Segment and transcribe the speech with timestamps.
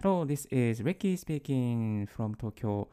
[0.00, 2.86] Hello, this is Ricky speaking from Tokyo.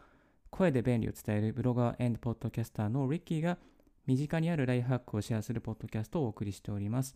[0.50, 3.60] 声で便利を伝えるブロガーポッドキャスターの Ricky が
[4.08, 7.16] 身近にあるライフハックをシェアするポッドキャストをお送りしております。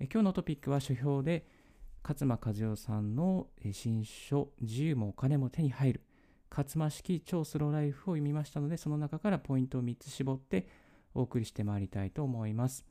[0.00, 1.44] え今日のトピックは書評で
[2.02, 6.00] 勝間和代さんの新書自由もお金も手に入る
[6.50, 10.66] 勝間式超スローライフを読みましたのでその中からポイントを3つ絞って
[11.12, 12.86] お送りしてまいりたいと思います。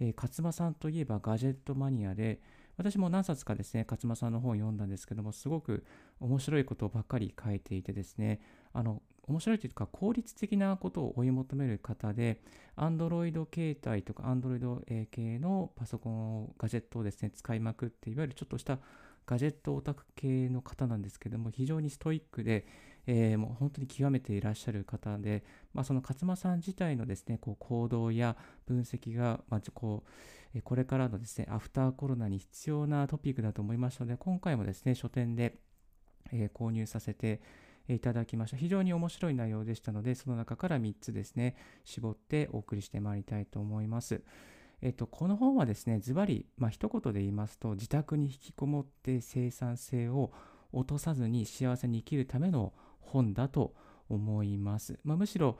[0.00, 2.40] え、勝間さんといえばガジェットマニアで
[2.76, 5.84] 私も何冊かですね、勝間さんの本を読んだんですけども、すごく
[6.20, 8.40] 面白いことばっかり書いていてですね、
[8.72, 12.40] あの、面白いというか効率的なことを追い求める方で、
[12.76, 18.78] Android 携帯とか Android 系のパソコンを、ガジェットをですね、使いまくって、いわゆるちょっとした
[19.26, 22.66] ガジェットオタク系の方なんですけども、非常にストイックで、
[23.06, 30.04] えー、もう本当に極めていらっしゃる方で、まあ、その勝間さん自体のですね、こう行動や分析が、まあ、こ
[30.54, 35.58] う、これからのですね、アフターコロナに必要なトピックだと思いましたので、今回もですね、書店で、
[36.32, 37.40] え、購入させて
[37.88, 38.56] いただきました。
[38.56, 44.22] 非常に面白い内容でしたので、その中から3つですね、絞ってお送りしてまいりたいと思います。
[44.82, 50.32] えっと、この本はですね、ズバリ、まあ、一言で言いますと、自宅に引きこもって生産性を
[50.72, 53.74] 落とさずに幸せに生きるための本だと
[54.08, 54.98] 思います。
[55.04, 55.58] まあ、むしろ、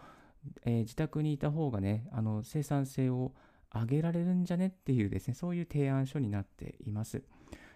[0.65, 3.33] えー、自宅にいた方がね、あの生産性を
[3.73, 7.23] 上げられるんじゃねっていうですね、そういう提案書になっています。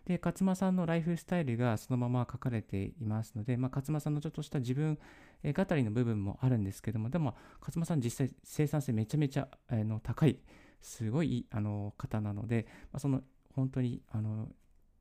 [0.05, 4.98] で、勝間さんのライフスタイルがそのまま書かれていますので、まあ、勝間さんのちょっとした自分
[5.45, 10.39] 語りの部分もあるんですけども、でも、勝間さん実際生産性めちゃめちゃあの高い、
[10.80, 13.22] すごいあの方なので、まあ、その
[13.54, 14.48] 本当にあの、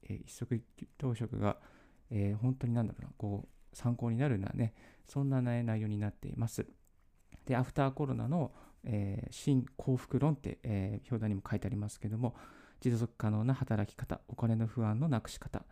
[0.09, 0.61] え一足
[0.97, 1.57] 当職が、
[2.09, 4.73] えー、本当になんだろうな、こう、参考になるようなね、
[5.05, 6.65] そんな、内容になっています。
[7.45, 8.51] で、アフターコロナの、
[8.83, 12.35] えー、新幸福論って、えー、表題にも書いてありますけども、
[12.79, 15.65] 持続可能な働き方、お金の不安のなくし方、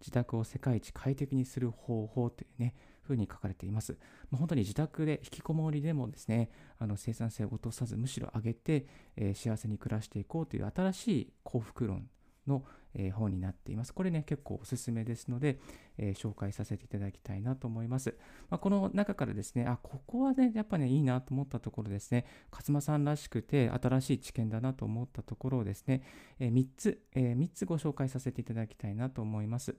[0.00, 3.98] 自宅を世界一快適にする方法というね、ふうに書かれています。
[4.30, 8.86] まあ、本当に自宅で引きこもりでもですね、あの生産性を落とさず、むしろ上げて、
[9.16, 12.08] えー、幸せに暮らしていこうという新しい幸福論
[12.46, 12.64] の、
[12.94, 13.94] えー、本になっています。
[13.94, 15.58] これね、結構おすすめですので、
[15.98, 18.16] えー、紹介させていただきたいなと思います。
[18.50, 26.02] まあ、この中からですね、あ、ここはね、やっぱね、いいなと思ったところですね、勝間さんらしくて新しい知見だなと思ったところをですね、
[26.38, 29.76] えー、3つ、え3つご紹介させていただきたいなと思います。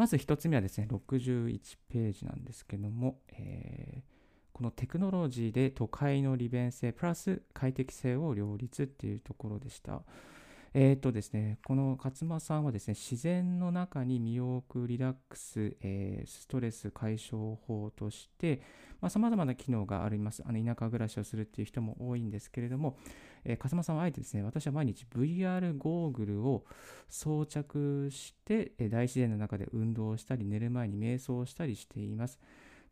[0.00, 4.10] まず1つ目はですね、61ページなんですけども、えー
[4.52, 10.02] このテクノロジーで都会の利便性プラス快適性を両立っていうところでした。
[10.72, 18.62] えっ、ー、とですね、この勝間さんはですね、自然の中に身を置くリラックス、えー、ストレス解消法として、
[19.08, 20.44] さまざ、まな機能があります。
[20.46, 22.98] あの田舎暮らしをするっていう人も多いんですけれども、
[23.44, 26.64] えー、勝間さんはあえてですね、私は毎日 VR ゴーグルを
[27.08, 32.38] 装着して、え大自然の中で運動したり、寝る前に瞑想したりしています。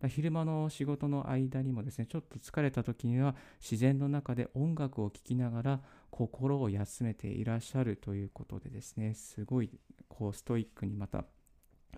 [0.06, 9.70] 昼間の仕事の間にもですね、ちょっと疲れた時には自然の中で音楽を聴きながら心を休めていらっしゃるということでですね、すごい
[10.08, 11.24] こうストイックにまた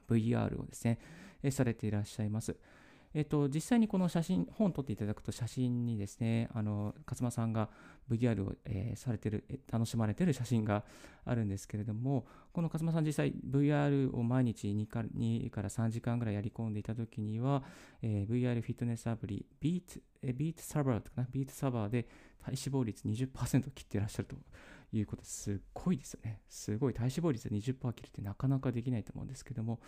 [0.08, 0.98] VR をですね、
[1.50, 2.56] されていらっしゃいます。
[3.12, 7.68] えっと、実際にこの写真、本を撮っていただくと写真にですね、あの、勝間さんが
[8.08, 10.84] VR を、えー、されてる、楽しまれてる写真が
[11.24, 17.64] あるんですけれども、この勝間さん実際 VR を毎日2から ,2 から3時間ぐらいやり込んでいたときには、
[18.00, 22.06] えー、VR フィットネスアプリ、ビート、えビートサーバーとかな、ビートサーバーで
[22.38, 24.36] 体脂肪率20%を切っていらっしゃると
[24.92, 26.42] いうことすっごいですよね。
[26.48, 29.80] すごい体脂肪率20%切るってなかなかできないと思うんですけども、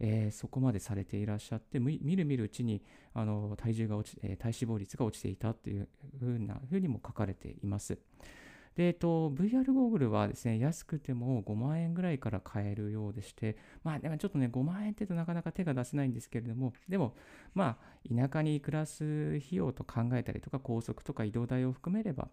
[0.00, 2.82] えー、そこまでされていらっしゃって、みるみるうちに
[3.14, 7.98] あの体重が落ち、えー、体脂肪率が落ちていたというふうなふうにも書かれています。
[8.76, 17.14] で、えっと、VR ゴーグルはですね、安くても5万円ぐらいから買えるようでして、まあでもちょっとね、5万円ってとなかなか手が出せないんですけれども、でも、
[17.54, 22.28] まあ、田舎に暮らす費用と考えたりとか、高速とか移動代を含めれば、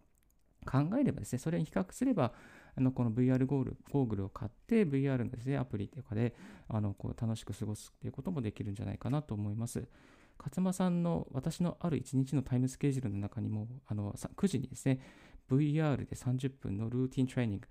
[0.66, 2.34] 考えればですね、それに比較すれば、
[2.76, 6.34] あのこの VR ゴールゴーグルを買って VR のですね、アプリとかで
[6.68, 9.88] あのこう楽しく過ごすっていうこともできるんじゃないかなと思います。
[10.40, 15.00] 勝間さんの私のある1日のタイムスケジュールの中にもあの9時にですね、
[15.50, 17.68] VR で30分のルーティントレーニング、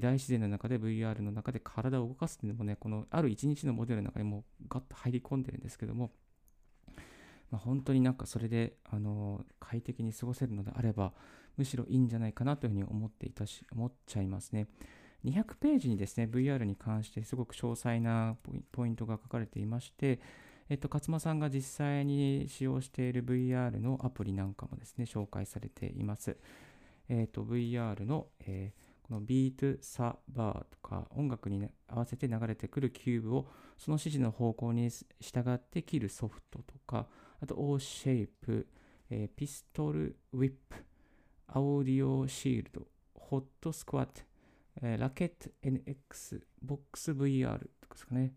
[0.00, 6.10] 大自然の中で VR の中で体を動かすっていうのもね、このある1日のモデルの中にもガッと入り込んでるんですけども、
[7.50, 11.12] まあ、本当になんかそれであの快適に過ごせるのであれば、
[11.56, 14.66] むしろいいんじゃないかなというふうに思っていたし、思っちゃいますね。
[15.24, 18.36] 200ページにですね、VR に関してすごく詳細な
[18.72, 20.20] ポイントが書かれていまして、
[20.68, 26.36] えっと、勝間さんが実際に使用している VR のアプリなんかもですね、紹介されています。
[27.08, 33.46] えっと、VR の、えー、この Beat Saber とか音楽に、合わせて流れてくるキューブを
[33.78, 34.90] その指示の方向に
[35.20, 37.06] 従って切るソフトとか、
[37.40, 38.66] あと OhShape、
[39.10, 40.76] えー、 Pistol Whip、
[41.48, 44.22] Audioshield、 Hot Squat、
[44.82, 48.32] えー、 Racket NX、 BoxVR とかですかね。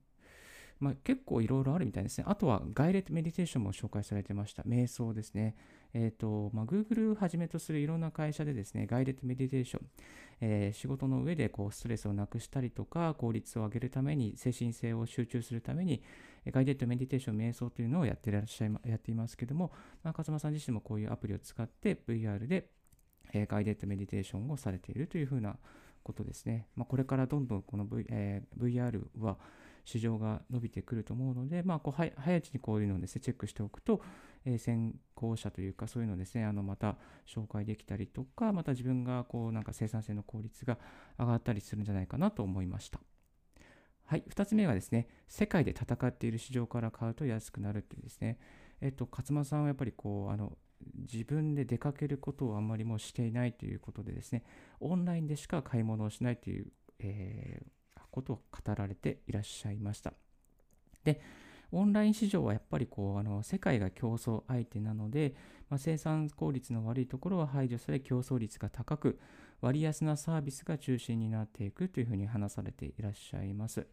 [0.80, 2.25] まあ、結構いろいろあるみたいですね。
[2.28, 4.63] あとは、 Guided Meditation も紹介されてました。
[4.63, 5.56] 瞑想ですね。
[5.94, 9.88] え、ー、と、まあ、Google をはじめとするいろんな会社でですね、ガイレットメディテーション、
[10.41, 16.03] えー、仕事の上でこうストレスをなくしたりとか、効率を上げるために、精神性を集中するために、
[16.47, 19.71] ガイデットメディテーション、瞑想というのをやってらっしゃい、やっていますけども、
[20.03, 22.69] まあ、勝間さん自身もこういうアプリを使って VR で、
[23.33, 25.57] えー、ガイデットメディテーションをされているというふうな
[26.03, 26.68] ことですね。
[26.75, 29.38] まあ、これからどんどんこの、v えー、VR は
[29.85, 34.01] 市場が伸びてくると思うので、まあ、こう早いうちにこういうのをです、ね、チェックしておくと、
[34.45, 36.97] え、先行者というか、そういうのをですね、あのまた
[37.27, 40.77] 紹介できたりとか、また自分がこうなんか生産性の効率が
[41.18, 43.00] 上がったりするんじゃないかなと思いました。
[44.06, 48.39] はい、2つ目はですね、世界で戦っている市場から買うと安くなるっていうですね、
[48.81, 50.57] えっと、勝間さんはやっぱりこう、あの、
[51.12, 54.44] 自分で出かけることをあんまりもしていないということでですね、
[54.80, 60.13] オンラインでしか買い物をしないという、えー、ことを語られていらっしゃいました。
[61.03, 61.21] で、
[61.71, 65.36] オンライン市場はやっぱりこうあの世界が競争相手なので、
[65.69, 69.19] まあ、生産効率の悪いところは排除され競争率が高く
[69.62, 73.86] 割安なサービスが中心になっていくというふうに話されていらっしゃいます。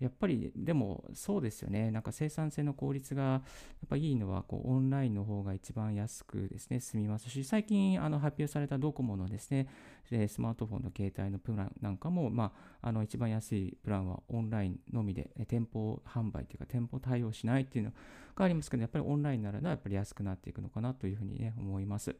[0.00, 1.90] やっぱりでもそうですよね。
[1.90, 3.40] なんか生産性の効率がやっ
[3.88, 9.68] ぱいいのはこうオンラインの方が一番安くですね、済みますし、最近あの発表されたドコモのですね、
[10.08, 17.92] スマートフォンの携帯のプランなんかも、まあ、あの一番安いプランはオンラインのみで、店舗販売というか店舗対応しないっていうの
[18.34, 22.16] がありますけど、やっぱりオンラインならやっぱり安くなっていくのかなというふうにね、思います。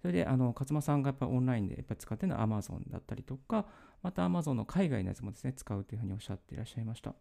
[0.00, 3.66] それで、あの、勝間さんがやっぱオンラインでやっぱ使ってるのは Amazon だったりとか、
[4.02, 7.14] また Amazon の海外のやつもですね、使うというふうにおっしゃっていらっしゃいました。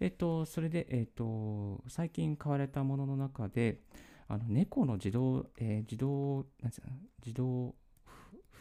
[0.00, 3.80] えっと、それで、えっと、最近買われたものの中で、
[4.28, 6.92] あの猫の自動、えー、自動、なんつうの、
[7.24, 7.74] 自動、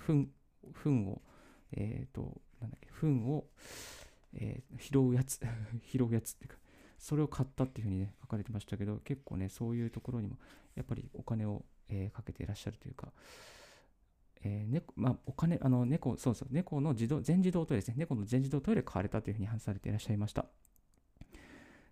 [0.06, 0.30] 糞、
[0.74, 1.22] 糞を、
[1.72, 3.48] えっ、ー、と、なんだっけ、糞を、
[4.34, 5.40] えー、拾うやつ、
[5.92, 6.58] 拾うやつっていうか、
[6.98, 10.38] それを買ったっていうふうにね、書かれてましたけど、結構ね、そういうところにも、
[10.76, 13.12] やっぱりお金を、えー、かけていらっしゃるというか、
[14.44, 17.96] えー、猫、まあ、お金、あの、猫、そうそう、猫の自動、全自動トイレですね。
[17.98, 20.46] 猫の全自動トイレ買われたというふうに話されていらっしゃいました。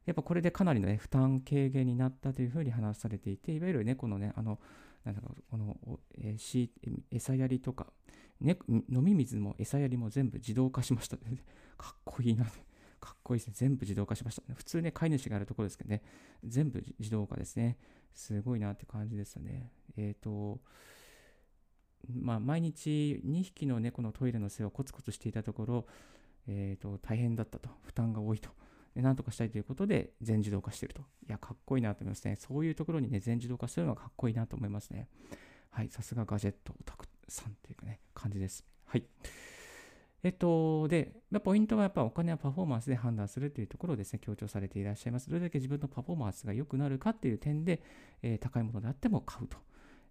[0.06, 4.60] やっぱこれでかなりの、ね、負担軽減になったというふうに話されていて、いわゆる猫のね、あの、
[5.04, 5.78] なんだろう、この、
[6.18, 6.70] えー、
[7.12, 7.88] 餌やりとか、
[8.40, 11.18] ね、飲み水も餌やりも全部自動化しました。
[11.78, 12.46] かっこいいな。
[13.00, 13.54] かっこいいですね。
[13.56, 14.54] 全部自動化しました。
[14.54, 16.02] 普通ね、飼い主がやるところですけどね、
[16.44, 17.78] 全部自動化ですね。
[18.14, 19.72] すごいなって感じですよね。
[19.98, 20.60] えっ、ー、と、
[22.10, 25.86] まあ、毎日2匹の猫のトイレの世話をコツコツしていたところ、
[26.48, 28.50] えー、と大変だったと、負担が多いと。
[28.96, 31.02] なんとかしたいということで全自動化していると。
[31.28, 32.36] いや、かっこいいなと思いますね。
[32.36, 35.08] そういうところにね、全自動化するのはかっこいいなと思いますね。
[35.72, 38.64] はい、さすがガジェットオタクさんっていうかね、感じです。
[38.86, 39.04] はい。
[40.22, 41.12] えっと、で、
[41.44, 45.30] ポイントはやっぱお金はパフォーマンスで判断するというところをですね、強調されていらっしゃいます。
[45.30, 47.82] どれだけ自分のパフォーマンスが良くなるかっていう点で、
[48.22, 49.58] えー、高いものであっても買うと。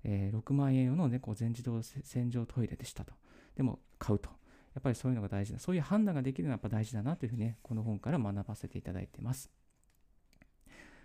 [0.05, 3.13] えー、6万円用の猫全自動洗浄トイレでしたと。
[3.57, 4.31] でも買うと。
[4.75, 5.59] やっぱりそういうのが大事だ。
[5.59, 9.51] そういう判断ができるのはやっぱ大事だなというふうにね、この本から学ばせていただいています。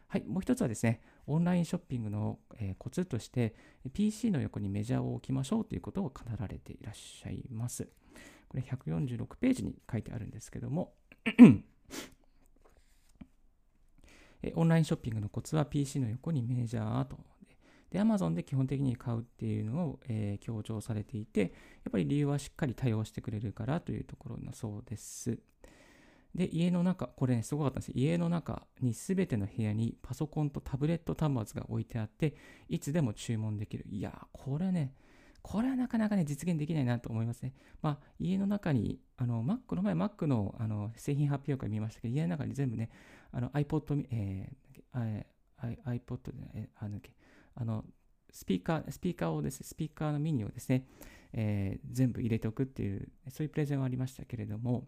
[0.08, 3.56] はい、もう一つはですね、オンラインショッピングの、えー、コツとして、
[3.92, 7.90] PC の横にメジャーを置きましょうということを語られていらっしゃいます。
[8.48, 10.94] これ146ページに書いてあるんですけども
[14.56, 17.18] オンラインショッピングのコツは PC の横にメジャーと
[17.92, 21.52] で、Amazon で基本的に買うっていうのを、えー、強調されていて、やっ
[21.92, 25.40] ぱり理由はしっかり対応してくれるからというところだそうです。
[26.36, 32.36] で、家の中、これね、すごかったんです家の中に全ての部屋にパソコンとタブレット端末が置いてあって、
[32.70, 33.86] いつでも注文できる。
[33.90, 34.94] いやこれね、
[35.42, 37.54] これはなかなかね、実現できないなと思いますね。
[37.82, 42.90] まあ、家の中に、あの、Mac の前、Mac のあの製品発表会見ましたけど、家の中に全部ね、
[43.32, 45.26] あの iPod、えー、
[45.64, 47.00] iPod で、あの、
[47.58, 47.84] あの、
[48.32, 50.86] スピーカー、スピーカーをですね、スピーカーのミニをですね、
[51.34, 54.88] えー、全部入れておくっていう、そういうプレゼンはありましたけれども、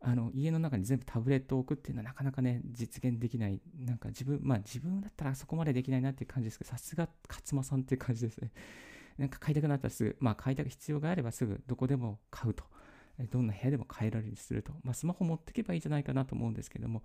[0.00, 3.60] あの、家の中に全部タブレットを置くっていうのはなかなかね、実現できない。
[3.84, 8.52] なんか自分、まあ自分だったらそこまでできないなっていう感じですけど、さすが勝間さんっていう感じですね。
[9.18, 12.64] なんか買いたくなったらすぐ、まあ買いたく必要があればすぐどこでも買うと。
[13.30, 14.72] どんな部屋でも買えられるにすると。
[14.84, 17.02] まあスマホ持ってけばいいんじゃないかなと思うんですけども、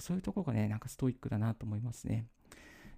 [0.00, 2.26] そういうところがね、なんかストイックだなと思いますね。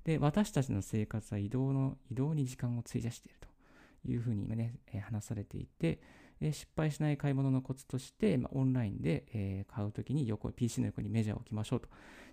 [0.05, 6.01] で、私たちの生活は移動の、移動に時間を費やしているというふうに今ね、え話されていて、
[6.41, 11.89] え失敗しない買い物のコツとして、まあ、オンラインで、え買うときに横、PC の横にメジャーを置きましょうと。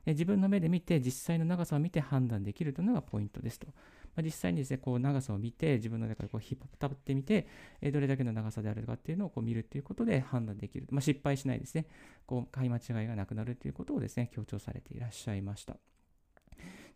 [0.06, 3.68] え自分の目で見て、実際の長さを見て判断できるというのがポイントですと。
[3.68, 7.48] まあ、実際にですね、こう長さを見て、自分の中でこう引っ張ってみて、
[7.80, 10.88] えどれだけの長さであるかっていうのをこう見るということで判断できる。
[10.92, 11.86] まあ、失敗しないですね。
[12.26, 15.78] こう買い間違いがなくなるということをですね、強調されていらっしゃいました。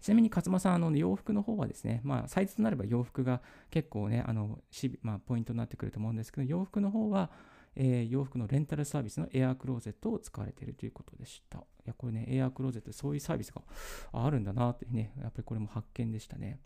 [0.06, 4.60] ちなみに勝間さん、あの洋服の方はですね、まあ、サイズとなれば洋服が結構ね、あの
[5.02, 7.32] まあ、ポイントになってくると思うんですけど、洋服の方は、
[7.76, 11.58] えー、洋服のレンタルサービスのエアークローゼットを使われているということでした。
[11.58, 13.64] いや、これね、エアークローゼット、そういうサービスが
[14.14, 16.60] あるんだなってね、やっぱりこれも発見でしたね。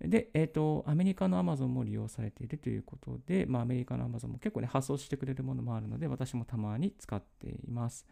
[0.00, 8.06] で、えっ、ー、と、アメリカのアマゾンも利用されているということで、まあ、アメリカのアマゾンも結構ね、発送してくれるものもあるので、私もたまに使っています。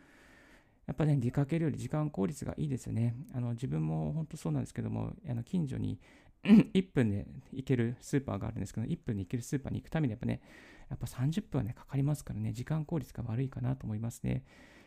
[0.86, 3.16] やっぱね、出かけるより時間効率がいいですよね。
[3.34, 5.98] あの自分も本当そうなんですけども、あの近所に
[6.44, 10.40] 1分で行けるスーパーがあるんですけど、1分で行けるスーパーに行くためにやっぱね、
[10.88, 14.44] やっぱ30分はね、かかりますからね、時間効率が悪いかなと思いますね。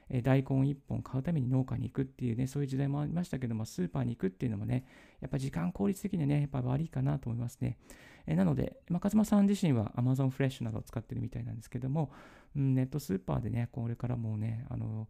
[0.09, 4.85] え大根1本買うために農家に行くっていうね、そういう時代もありましたけども、スーパーに行くっていうのもね、
[5.21, 7.77] やっぱ時間効率的にはね、やっぱ悪いかなと思いますね。
[8.25, 12.11] えなので、まあ、勝間さん自身は Amazon Fresh などを使ってるみたいなんですけども、
[12.55, 15.07] うん、ネットスーパーでね、これからもうね、あの、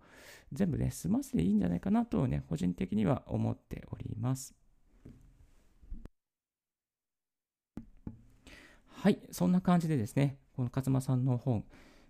[0.53, 4.56] 全部ね、済ませていいんじゃないかなとね、個人的には思っております。
[8.88, 11.63] はい、そんな感じでですね、この勝間さんの本、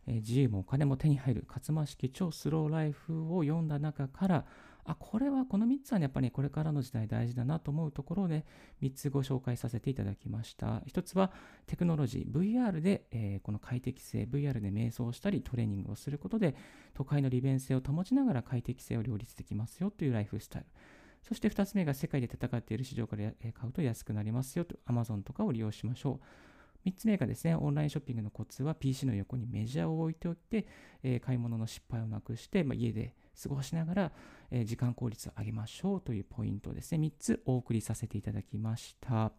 [0.10, 4.46] え、自由もお金も手に入る勝間式超スローライフを読んだ中から、
[4.86, 8.46] あ、これはこの3つはね、やっぱり、ね、これからの時代大事だなと思うところをね、
[8.82, 10.82] 3つご紹介させていただきました。
[10.88, 11.32] 1つは
[11.68, 16.56] テクノロジー、VR で、えー、この快適性、VR で瞑想したりトレーニングをすることで、
[16.96, 20.68] 都会の利便性を保ちながら快適性を両立できますよというライフスタイル。
[21.22, 26.49] そして2つ目が世界で戦っている市場から買うと安くなりますよと、Amazon とかを利用しましょう。
[26.90, 30.68] 3つ目がですね、オンラインショッピングのコツは PC の横にメジャーを置いておいて、
[31.04, 34.12] えー、買い物の失敗をなくして、まあ、家で過ごしながら、
[34.52, 39.32] えー、時間効率を上げましょうというポイントをですね、3つお送りさせていただきました。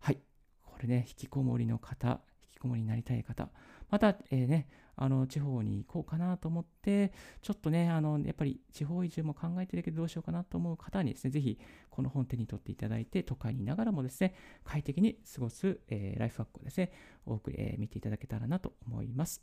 [0.00, 0.18] はい。
[0.64, 3.48] これね、引きこもりの方、引きこもりになりたい方、
[3.90, 16.92] また、えー、ね、あの地方に行こうかなと思って、ちょっとね、あのやっぱり地方移住も考えてるけどどうしようかなと思う方にですね、ぜひこの本手に取っていただいて、都会にいながらもですね、快適に過ごす、えー、ライフワークをですね、
[17.24, 19.42] 多く、えー、見ていただけたらなと思います。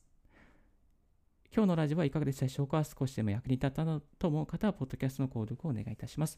[1.56, 2.84] 今日のラジオはいかがでしたでしょうか？
[2.84, 6.38] 少しでも役に立ったなと思う方は、ポッドキャストの購読をお願いいたします。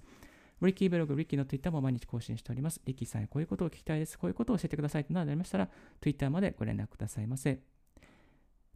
[0.62, 2.82] リッキーブログ、リッキーの Twitter も毎日更新しております。
[2.86, 4.18] リッキーさん、こういうことを聞きたいです。
[4.18, 5.70] こういうことを教えてくださいとなりましたら、
[6.02, 7.77] Twitter までご連絡くださいませ。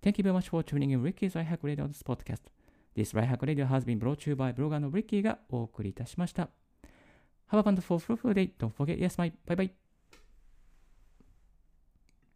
[0.04, 2.42] Thank you very much for tuning in Ricky's Right Hack Radio this podcast.
[2.96, 6.50] This Right Hack Radio has been brought to you by ブロガーの Ricky がお送りいたしました。
[7.52, 8.52] Have a wonderful, fruitful day.
[8.58, 9.32] Don't forget, yes, my.
[9.46, 9.81] Bye bye.